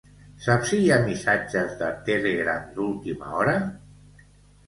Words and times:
Saps 0.43 0.69
si 0.69 0.77
hi 0.83 0.87
ha 0.93 0.95
missatges 1.01 1.75
de 1.81 1.91
Telegram 2.09 2.65
d'última 2.79 3.35
hora? 3.43 3.53